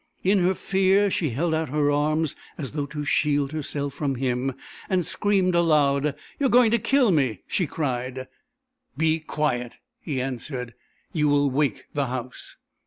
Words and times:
In 0.23 0.39
her 0.39 0.55
fear 0.55 1.11
she 1.11 1.29
held 1.29 1.53
out 1.53 1.69
her 1.69 1.91
arms 1.91 2.35
as 2.57 2.71
though 2.71 2.87
to 2.87 3.05
shield 3.05 3.51
herself 3.51 3.93
from 3.93 4.15
him, 4.15 4.55
and 4.89 5.05
screamed 5.05 5.53
aloud. 5.53 6.15
"You 6.39 6.47
are 6.47 6.49
going 6.49 6.71
to 6.71 6.79
kill 6.79 7.11
me!" 7.11 7.43
she 7.45 7.67
cried. 7.67 8.27
"Be 8.97 9.19
quiet," 9.19 9.77
he 9.99 10.19
answered, 10.19 10.73
"you 11.13 11.29
will 11.29 11.51
wake 11.51 11.85
the 11.93 12.07
house." 12.07 12.57